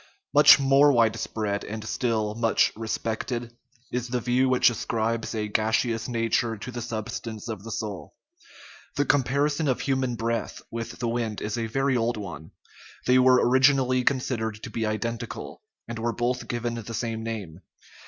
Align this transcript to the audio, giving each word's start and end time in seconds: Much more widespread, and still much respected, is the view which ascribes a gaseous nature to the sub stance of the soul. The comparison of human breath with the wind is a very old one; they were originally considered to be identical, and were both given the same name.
Much 0.33 0.59
more 0.59 0.91
widespread, 0.91 1.63
and 1.63 1.85
still 1.87 2.33
much 2.33 2.73
respected, 2.75 3.55
is 3.91 4.07
the 4.07 4.19
view 4.19 4.49
which 4.49 4.71
ascribes 4.71 5.35
a 5.35 5.47
gaseous 5.47 6.07
nature 6.07 6.57
to 6.57 6.71
the 6.71 6.81
sub 6.81 7.07
stance 7.07 7.47
of 7.47 7.63
the 7.63 7.69
soul. 7.71 8.15
The 8.95 9.05
comparison 9.05 9.67
of 9.67 9.81
human 9.81 10.15
breath 10.15 10.59
with 10.71 10.97
the 10.97 11.07
wind 11.07 11.39
is 11.39 11.55
a 11.55 11.67
very 11.67 11.95
old 11.95 12.17
one; 12.17 12.49
they 13.05 13.19
were 13.19 13.47
originally 13.47 14.03
considered 14.03 14.63
to 14.63 14.71
be 14.71 14.87
identical, 14.87 15.61
and 15.87 15.99
were 15.99 16.13
both 16.13 16.47
given 16.47 16.73
the 16.73 16.93
same 16.95 17.21
name. 17.21 17.59